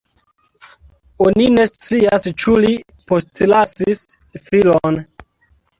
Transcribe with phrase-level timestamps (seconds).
[1.25, 2.75] Oni ne scias ĉu li
[3.13, 4.05] postlasis
[4.49, 5.01] filon.